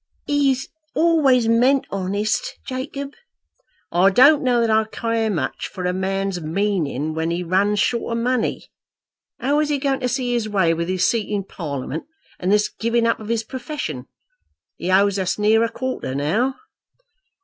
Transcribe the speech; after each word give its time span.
"He 0.25 0.57
always 0.95 1.47
meant 1.47 1.85
honest, 1.91 2.57
Jacob." 2.65 3.13
"I 3.91 4.09
don't 4.09 4.41
know 4.41 4.59
that 4.59 4.71
I 4.71 4.85
care 4.85 5.29
much 5.29 5.67
for 5.67 5.85
a 5.85 5.93
man's 5.93 6.41
meaning 6.41 7.13
when 7.13 7.29
he 7.29 7.43
runs 7.43 7.79
short 7.79 8.17
of 8.17 8.23
money. 8.23 8.71
How 9.39 9.59
is 9.59 9.69
he 9.69 9.77
going 9.77 9.99
to 9.99 10.09
see 10.09 10.33
his 10.33 10.49
way, 10.49 10.73
with 10.73 10.87
his 10.89 11.05
seat 11.05 11.29
in 11.29 11.43
Parliament, 11.43 12.05
and 12.39 12.51
this 12.51 12.67
giving 12.67 13.05
up 13.05 13.19
of 13.19 13.27
his 13.29 13.43
profession? 13.43 14.07
He 14.75 14.89
owes 14.89 15.19
us 15.19 15.37
near 15.37 15.63
a 15.63 15.69
quarter 15.69 16.15
now." 16.15 16.55